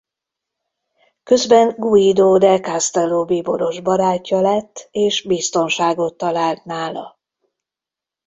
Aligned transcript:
Közben 1.23 1.75
Guido 1.77 2.37
de 2.37 2.59
Castello 2.59 3.25
bíboros 3.25 3.79
barátja 3.81 4.41
lett 4.41 4.87
és 4.91 5.23
biztonságot 5.27 6.17
talált 6.17 6.65
nála. 6.65 7.19